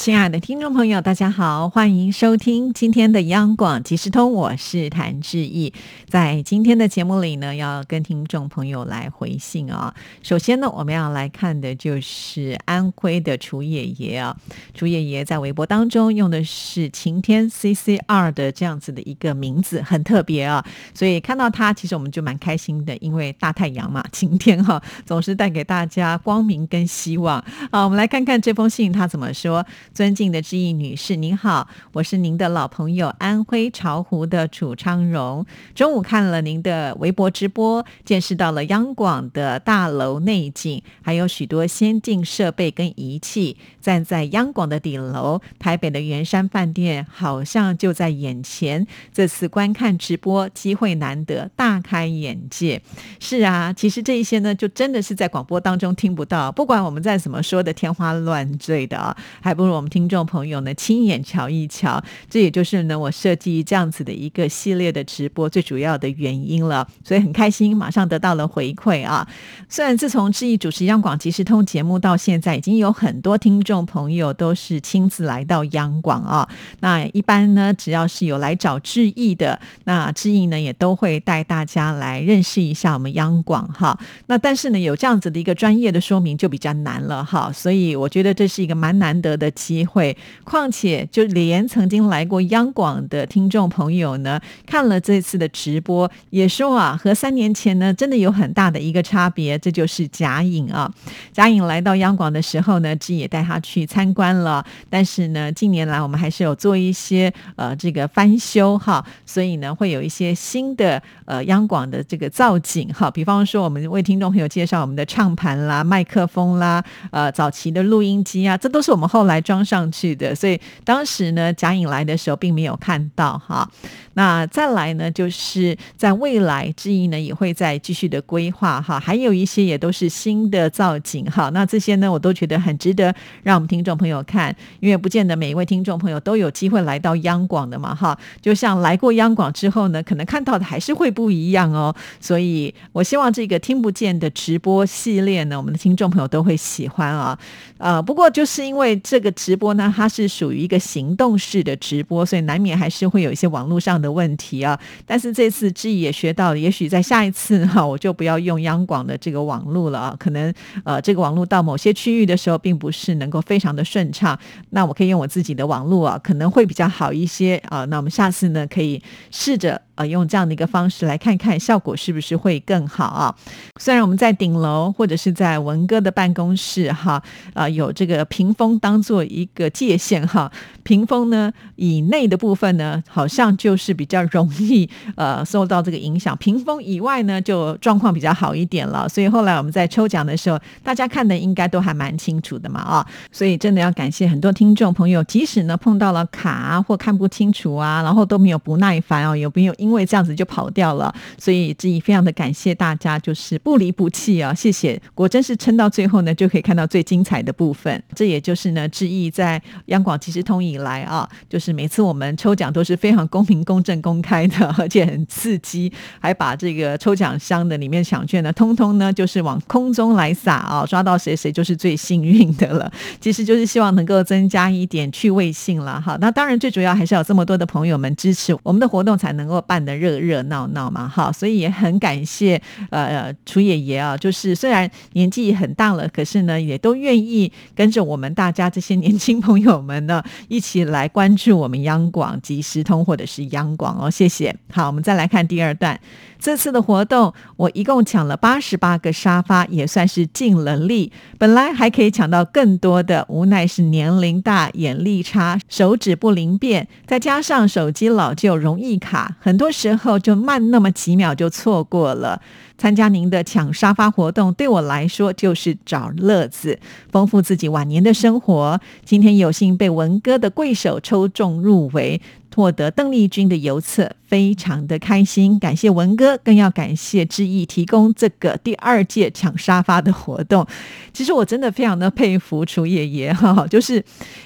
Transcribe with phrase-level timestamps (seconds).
[0.00, 5.74] 亲爱的听众朋友，大家好，欢迎收听今天的央广即时通，我是谭志毅。
[6.08, 9.94] 在今天的节目里呢，要跟听众朋友来回信啊。
[10.22, 14.34] 首先呢，我们要来看的就是安徽的楚爷爷啊。
[14.72, 20.64] 楚爷爷在微博当中用的是晴天 CCR 的这样子的一个名字，很特别啊。
[20.94, 27.44] 所以看到他，其实我们就蛮开心的，因为大太阳嘛， 晴天哈，总是带给大家光明跟希望。
[27.70, 29.62] 好，我们来看看这封信他怎么说。
[29.92, 35.44] 尊敬的知意女士，您好，我是您的老朋友安徽巢湖的楚昌荣。
[35.74, 43.56] 中午看了您的微博直播，见识到了央广的大楼内景，还有许多先进设备跟仪器。
[43.80, 48.86] 站在央广的顶楼，台北的圆山饭店好像就在眼前。
[49.12, 52.80] 这次观看直播机会难得，大开眼界。
[53.18, 56.52] 是啊，其实这一些呢，就真的是在广播当中听不到。
[56.52, 59.79] 不管我们在怎么说的天花乱坠的，还不如。
[59.80, 66.86] 我们听众朋友呢，亲眼瞧一瞧，这也就是呢，我设计这样子的一个系列的直播最主要的原因了。
[67.02, 69.26] 所以很开心，马上得到了回馈啊！
[69.70, 76.46] 虽然自从志毅主持央广即时通节目到现在，已经有很多听众朋友都是亲自来到央广啊。
[76.80, 83.98] 那一般呢，只要是有来找志毅的，那志毅呢也都会带大家来认识一下我们央广哈。
[84.26, 87.50] 那但是呢，有这样子的一个专业的说明就比较难了哈。
[87.50, 89.50] 所以我觉得这是一个蛮难得的。
[89.70, 99.56] 机会，况且就连曾经来过央广的听众朋友呢，看了这次的直播，也说啊，和三年前呢，真的有很大的一个差别。
[99.56, 100.92] 这就是贾颖啊，
[101.32, 104.64] 贾颖来到央广的时候呢，志也带他去参观了。
[104.88, 116.82] 但是呢，近年来我们还是有做一些呃这个翻修哈，所以呢，会有一些新的呃央广的这个造景哈，比方说我们为听众朋友介绍我们的唱盘啦、麦克风啦、
[117.12, 119.59] 呃早期的录音机啊，这都是我们后来装。
[119.64, 123.68] 上去的，所以当时呢，贾颖来的时候并没有看到哈。
[124.14, 128.98] 那再来呢，就是在未来之意呢，也会再继续的规划哈。
[128.98, 131.48] 还有一些也都是新的造景哈。
[131.50, 138.18] 那这些呢，我都觉得很值得让我们听众朋友看，因为不见得每一位听众朋友都有机会来到央广的嘛哈。
[138.42, 141.94] 就像来过央广之后呢，可能看到的还是会不一样哦。
[142.20, 147.38] 所以我希望这个听不见的直播系列呢，我们的听众朋友都会喜欢啊。
[147.78, 154.78] 呃，不过就是因为这个直直播呢，它是属于一个行动式的直播，所以难免还是会有一些网络上的问题啊。
[155.04, 160.14] 但是这次志毅也学到了，也许在下一次哈，我就不要用央广的这个网络了啊。
[160.16, 164.38] 可能呃，这个网络到某些区域的时候，并不是能够非常的顺畅，
[164.70, 167.84] 那我可以用我自己的网络啊，可能会比较好一些啊。
[167.86, 169.82] 那我们下次呢，可以试着。
[169.96, 173.36] 啊，用这样的一个方式来看看效果是不是会更好啊？
[173.78, 177.22] 虽然我们在顶楼或者是在文哥的办公室哈，
[177.52, 180.50] 啊，有这个屏风当做一一个界限哈，
[180.82, 189.08] 屏风呢以内的部分呢，好像就是比较容易呃受到这个影响，屏风以外呢就状况比较好一点了。
[189.08, 204.52] 所以后来我们在抽奖的时候，大家看的应该都还蛮清楚的嘛啊，所以真的要感谢很多听众朋友，即使呢碰到了卡或看不清楚啊，然后都没有不耐烦哦，有没有因为这样子就跑掉了，所以志毅非常的感谢大家，就是不离不弃啊！
[204.52, 208.02] 谢谢，果真是撑到最后呢，就可以看到最精彩的部分。
[208.14, 222.90] 这也就是呢，志毅在央广即时通以来啊，就是每次我们抽奖都是非常公平、公正、公开的，而且很刺激，还把这个抽奖箱的里面奖券呢，通通呢就是往空中来撒啊，抓到谁谁就是最幸运的了。
[223.20, 226.16] 其实就是希望能够增加一点趣味性了哈。
[226.20, 229.80] 那当然最主要还是有这么多的朋友们支持我们的活动，才能够办。
[229.80, 244.56] 的热热闹闹嘛，哈，所以也很感谢呃楚爷爷啊，就是虽然年纪很大了，可是呢，也都愿意跟着我们大家这些年轻朋友们呢，一起来关注我们央广即时通或者是央广哦，谢谢。
[244.72, 246.00] 好，我们再来看第二段。
[246.38, 251.12] 这次的活动，我一共抢了八十八个沙发，也算是尽了力。
[251.36, 262.40] 本来还可以抢到更多的，无奈是年龄大、眼力差、手指不灵便，再加上手机老旧容易卡，很多时候就慢那么几秒就错过了。
[262.78, 266.80] 参加您的抢沙发活动，对我来说就是找乐子，
[267.12, 268.80] 丰富自己晚年的生活。
[269.10, 272.20] 今天有幸被文哥的贵手抽中入围，
[272.54, 274.12] 获得邓丽君的邮册。
[274.30, 275.58] 非常的开心。
[275.58, 280.64] 感谢文哥，更要感谢志毅提供这个第二届抢沙发的活动。
[281.12, 284.02] 其实我真的非常的佩服楚爷爷哈，就是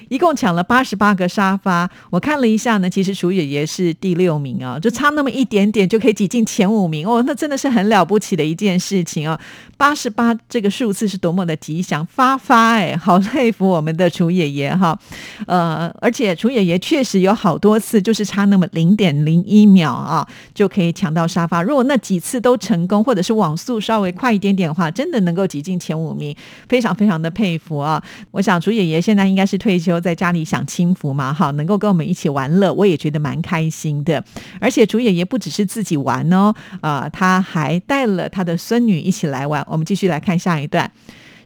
[0.09, 1.89] 一共抢了八十八个沙发。
[2.09, 9.39] 我看了一下呢，其实楚爷爷是第六名啊，就差那么一点点就可以挤进前五名哦，那真的是很了不起的一件事情哦！
[9.77, 14.99] 八十八这个数字是多么的吉祥，发发哎，好佩服我们的楚爷爷哈。
[15.47, 21.61] 呃，而且楚爷爷确实有好多次就是差那么零点零一秒啊，就可以抢到沙发。
[21.63, 26.35] 如果那几次都成功，或者是网速稍微快一点点的话，真的能够挤进前五名。
[26.69, 28.03] 非常非常的佩服啊！
[28.31, 34.25] 我想楚爷爷现在应该是退休，在家里享清福嘛，哈，能够跟我们一起玩乐，我也觉得蛮开心的。
[34.61, 39.65] 而且楚爷爷不只是自己玩哦，啊，他还带了他的孙女一起来玩。
[39.69, 40.91] 我们继续来看下一段。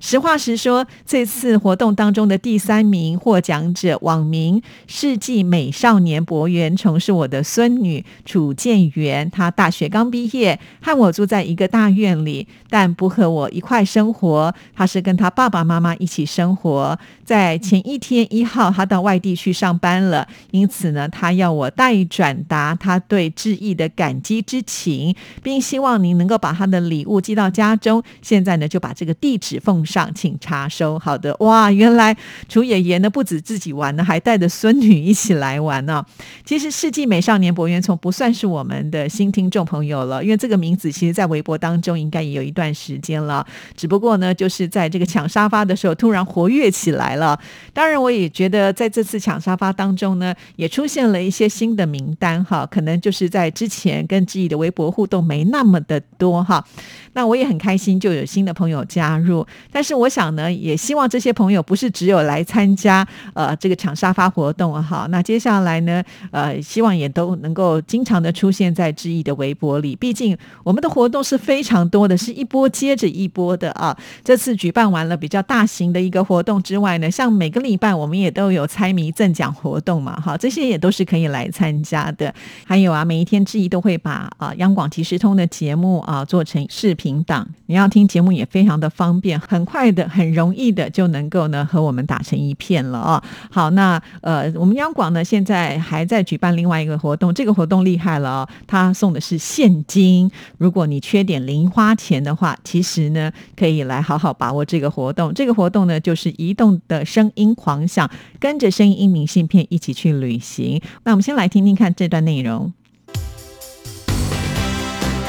[0.00, 9.28] 实话实说，这次活动当中的第三名获奖者网名“世纪美少年博元崇”是我的孙女楚建元。
[9.30, 14.54] 她大学刚毕业，和我住在一个大院里，但不和我一块生活。
[14.72, 16.96] 她是跟她爸爸妈妈一起生活。
[17.24, 28.00] 在前一天一号，她到外地去上班了，因此呢，她要我代转达她对致意的感激之情，并希望您能够把她的礼物寄到家中。
[28.22, 29.84] 现在呢，就把这个地址奉。
[29.88, 30.98] 上请查收。
[30.98, 32.14] 好的，哇，原来
[32.48, 36.04] 楚爷爷呢不止自己玩呢，还带着孙女一起来玩呢。
[36.44, 47.38] 其实世纪美少年博元从不算是我们的新听众朋友了，因为这个名字其实在微博当中应该也有一段时间了，只不过呢就是在这个抢沙发的时候突然活跃起来了。
[47.72, 56.64] 当然，我也觉得在这次抢沙发当中呢，也出现了一些新的名单哈，可能就是在之前跟自己的微博互动没那么的多哈。
[57.14, 59.46] 那我也很开心，就有新的朋友加入。
[59.78, 65.06] 但是我想呢，也希望这些朋友不是只有来参加呃这个抢沙发活动哈。
[65.08, 66.02] 那接下来呢，
[66.32, 69.94] 呃，希望也都能够经常的出现在志毅的微博里。
[69.94, 73.96] 毕竟我们的活动是非常多的，是一波接着一波的啊。
[74.24, 82.34] 这次举办完了比较大型的一个活动之外呢，像每个礼拜我们也都有猜谜赠奖活动嘛，哈，这些也都是可以来参加的。
[82.64, 89.67] 还有啊，每一天志毅都会把啊央广即时通的节目啊做成视频档，你要听节目也非常的方便，很。
[89.68, 93.22] 快的，很容易的就能够呢和我们打成一片了啊！
[93.50, 100.30] 好，那呃，我们央广呢现在还在举办另外一个活动，这个活动厉害了哦，他送的是现金。
[100.56, 105.34] 如果你缺点零花钱的话，其实呢可以来好好把握这个活动。
[105.34, 108.10] 这个活动呢就是移动的声音狂想，
[108.40, 110.80] 跟着声音明信片一起去旅行。
[111.04, 112.72] 那我们先来听听看这段内容。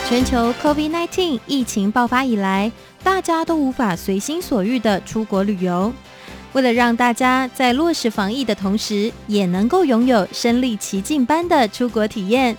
[0.07, 2.71] 全球 COVID-19 疫情爆发以来。
[3.03, 5.93] 大家都无法随心所欲的出国旅游，
[6.53, 12.55] 为了让大家在落实防疫的同时，也能够拥有身临其境般的出国体验，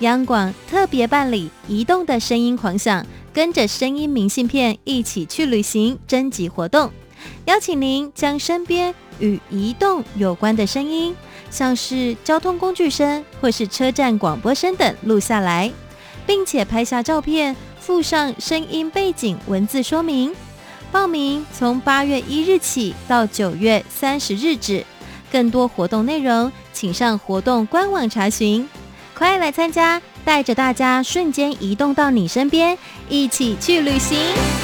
[0.00, 6.90] 央广特别办理移动的声音狂想，跟着声音明信片一起去旅行征集活动，
[7.46, 11.14] 邀请您将身边与移动有关的声音，
[11.50, 15.72] 像是交通工具声或是车站广播声等录下来，
[16.26, 17.54] 并且拍下照片。
[17.84, 20.32] 附上声音背景文字说明，
[20.90, 24.82] 报名从八月一日起到九月三十日止。
[25.30, 28.66] 更多活动内容，请上活动官网查询。
[29.14, 32.78] 快来参加，带着大家瞬间移动到你身边，
[33.10, 34.63] 一起去旅行。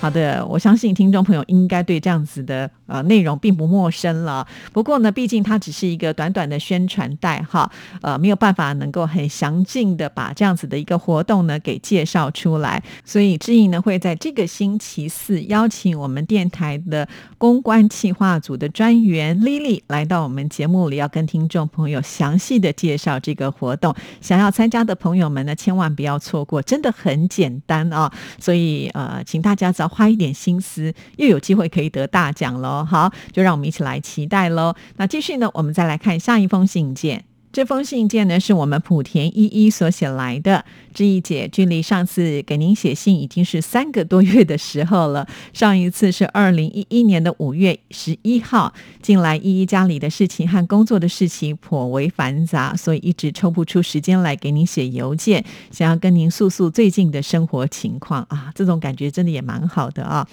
[0.00, 4.46] 好的，我相信听众朋友应该对这样子的呃内容并不陌生了。
[4.72, 7.68] 不过呢，毕竟它只是一个短短的宣传带哈，
[8.00, 12.80] 呃，没有办法能够很详尽的把这样子的一个活动呢给介绍出来。
[13.04, 23.92] 所以志毅呢会在这个星期四邀请我们电台的公关企划组的专员 Lily 来到我们节目里，要跟听众朋友详细的介绍这个活动。
[24.20, 28.12] 想要参加的朋友们呢，千万不要错过，真的很简单啊！
[28.38, 29.87] 所以呃，请大家早。
[29.88, 32.84] 花一点心思，又有机会可以得大奖喽！
[32.84, 34.74] 好，就让我们一起来期待喽。
[34.96, 37.24] 那继续呢，我们再来看下一封信件。
[37.50, 40.64] 这封信件呢，是我们莆田依依所写来的。
[40.98, 45.24] 志毅姐，距离上次给您写信已经是三个多月的时候了。
[45.52, 48.74] 上一次是二零一一年的五月十一号。
[49.00, 58.50] 近来依依家里的事情和工作的事情颇为繁杂，所以一直抽不出时间来给您写邮件，想要跟您诉诉最近的生活情况啊。
[58.56, 60.26] 这种感觉真的也蛮好的啊。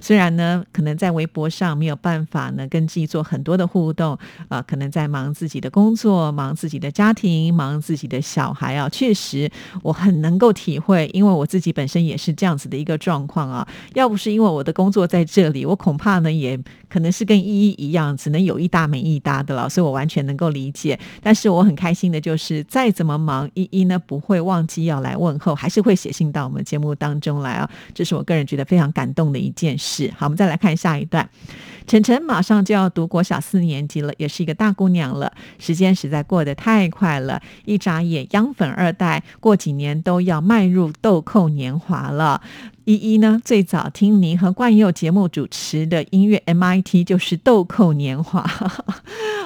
[0.00, 6.54] 虽然呢，可能在微博上没有办法呢跟自己做很多的互动啊，可能在忙自己的工作，忙。
[6.54, 9.50] 自己的家庭忙自己的小孩啊，确实
[9.82, 13.66] 我很很能够体会，因为我自己本身也是这样子的一个状况啊。
[13.94, 19.68] 要不是因为我的工作在这里，我恐怕呢也可能是跟依依一样，只能有一搭没一搭的了。
[19.68, 20.98] 所以我完全能够理解。
[21.22, 27.70] 但是我很开心的就是，再怎么忙，依依呢不会忘记要来问候，还是会写信到我们节目当中来啊。
[27.94, 30.12] 这是我个人觉得非常感动的一件事。
[30.16, 31.28] 好，我们再来看下一段。
[31.86, 35.32] 晨晨马上就要读国小四年级了，也是一个大姑娘了。
[35.58, 42.42] 时间实在过得太快了，一眨眼，央粉二代过几年都要迈入豆蔻年华了。
[42.90, 48.44] 依依呢，最早听您和冠佑节目主持的音乐 MIT 就是豆蔻年华。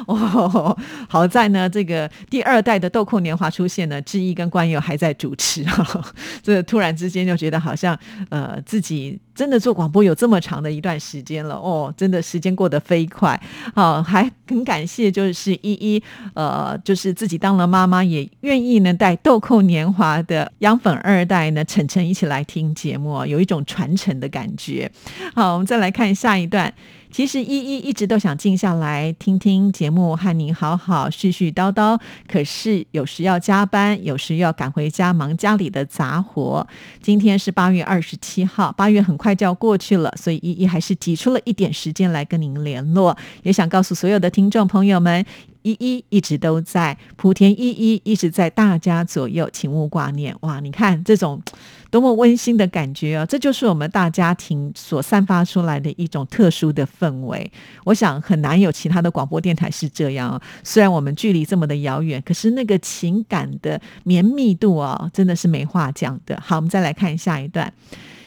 [0.07, 0.77] 哦，
[1.09, 6.03] 好在呢，这个第二代的豆蔻年华出现呢，志毅跟冠佑还在主持哈，
[6.43, 7.99] 这突然之间就觉得好像
[8.29, 13.41] 呃自己真的做广播有这么长的一段时间了哦，真的时间过得飞快。
[13.75, 16.03] 好，还很感谢就是依依
[16.35, 24.91] 呃，就是自己当了妈妈也愿意呢带豆蔻年华的养粉二代呢晨晨一起来听节目，有有一种传承的感觉。
[25.35, 26.73] 好，我们再来看下一段。
[27.11, 31.97] 其实依依一直都想静下来听听节目，和您好好絮絮叨叨。
[32.27, 36.67] 可是有时要加班，有时要赶回家忙家里的杂活。
[37.01, 45.25] 今天是八月二十七号，八月很快就要过去了，所以依依还是挤出了一点时间来跟您联络，也想告诉所有的听众朋友们。
[45.65, 50.37] 依依一直都在，莆田依依一直在大家左右，请勿挂念。
[50.41, 51.43] 哇，你看这种
[51.91, 53.25] 多么温馨的感觉啊！
[53.25, 57.51] 这就是我们大家庭所散发出来的一种特殊的氛围。
[57.85, 60.39] 我想很难有其他的广播电台是这样。
[60.63, 66.39] 虽然我们距离这么的遥远，可是那个情感的绵密度啊，真的是没话讲的。
[66.45, 67.73] 好，我们再来看下一段。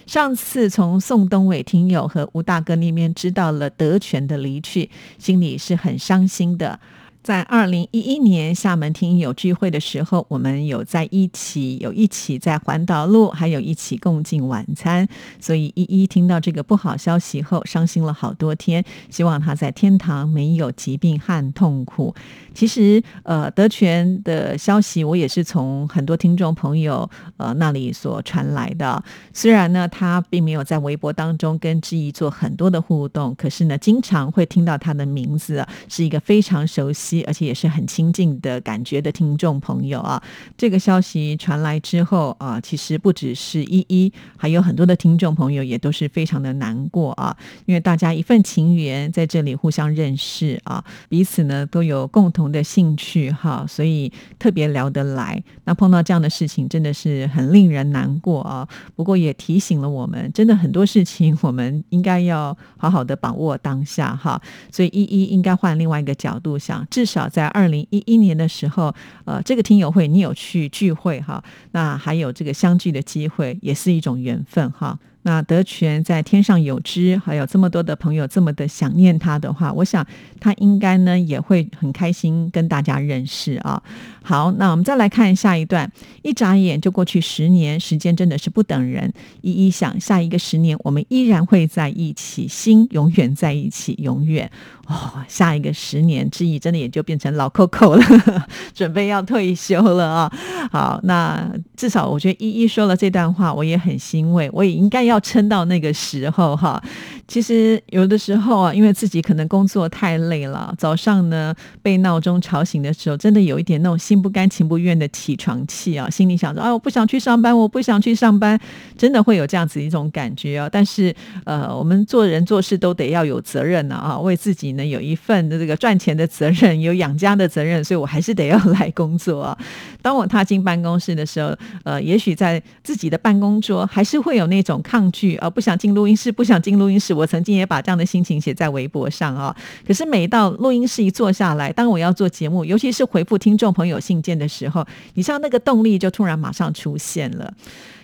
[0.08, 4.90] 上次从宋东伟听友和吴大哥那边知道了德全的离去，
[5.20, 6.80] 心里是很伤心的。
[7.28, 15.06] 在二零一一年厦门听友聚会的时候，我们有在一起，有一起在环岛路，还有一起共进晚餐。
[15.38, 18.82] 所以依依听到这个不好消息后，伤心了好多天。
[19.10, 22.16] 希望他在天堂没有疾病和痛苦。
[22.54, 29.04] 其实，呃，德全的消息我也是从很多听众朋友呃那里所传来的。
[29.34, 37.17] 虽然呢，他并没有在微博当中跟志毅做很多的互动，可是呢，经常会听到他的名字，是一个非常熟悉。
[37.24, 40.22] 而且也是很亲近的感觉的听众朋友啊，
[40.58, 55.42] 这个消息传来之后啊，其实不只是依依，还有很多的听众朋友也都是非常的难过啊，因为大家一份情缘在这里互相认识啊，彼此呢都有共同的兴趣哈，所以特别聊得来。
[55.66, 58.68] 那碰到这样的事情，真的是很令人难过啊。
[58.96, 64.42] 不过也提醒了我们，真的很多事情我们应该要好好的把握当下哈。
[64.72, 68.94] 所以依依应该换另外一个角度想，至少在二零一一年的时候，
[69.26, 75.00] 呃，这个听友会你有去聚会哈，那还有这个相聚的机会，也是一种缘分哈。
[75.28, 80.08] 那德全在天上有知，还有这么多的朋友这么的想念他的话，我想
[80.40, 83.84] 他应该呢也会很开心跟大家认识啊。
[84.24, 85.92] 好，那我们再来看下一段，
[86.22, 89.12] 一眨眼就过去十年，时间真的是不等人。
[89.42, 94.50] 一一想，下一个十年我们依然会在一起，心永远在一起，永远。
[94.88, 100.32] 哦，下一个十年之意，真的也就变成老 Coco 了， 准备要退休了啊。
[100.72, 106.82] 好，那至少我觉得依依说了这段话，我也很欣慰，我也应该要撑到那个时候哈。
[107.28, 118.58] 其实有的时候啊，因为自己可能工作太累了，早上呢被闹钟吵醒的时候，真的有一点那种心不甘情不愿的起床气啊，心里想着啊，我不想去上班，我不想去上班，
[118.98, 120.70] 真的会有这样子一种感觉啊。
[120.72, 129.58] 但是呃，我们做人做事都得要有责任的啊，为自己呢有一份的这个赚钱的责任，有养家的责任，所以我还是得要来工作啊。
[130.02, 131.54] 当我踏进办公室的时候，
[131.84, 137.17] 呃，也许在自己的办公桌还是会有那种抗拒啊，不想进录音室，不想进录音室。
[137.18, 139.56] 我曾经也把这样的心情写在微博上啊，
[139.86, 147.52] 可是每到录音室一坐下来，当我要做节目，尤其是回复听众朋友信件的时候，你像那个动力就突然马上出现了。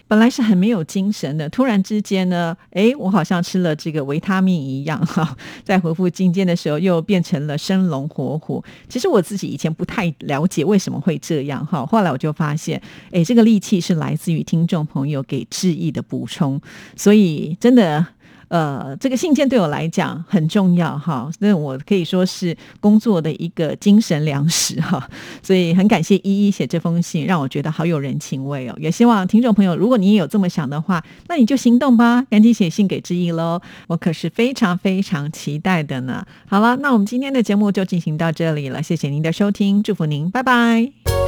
[0.05, 8.63] 本来是很没有精神的，突然之间呢，哎，我好像吃了这个维他命一样哈，在回复信件的时候又变成了生龙活虎。
[8.88, 12.79] 其实我自己以前不太了解为什么会这样哈，后来我就发现，
[13.12, 16.62] 哎，这个力气是来自于听众朋友给致意的补充，
[16.96, 18.05] 所以真的。
[18.53, 25.10] 呃，这个信件对我来讲很重要哈，那我可以说是工作的一个精神粮食哈，
[25.41, 28.75] 所以很感谢依依写这封信，让我觉得好有人情味哦。
[28.79, 36.24] 也希望听众朋友，如果你也有这么想的话，那你就行动吧，赶紧写信给知意喽，我可是非常非常期待的呢。
[36.45, 41.23] 好了，那我们今天的节目就进行到这里了，谢谢您的收听，祝福您，拜拜。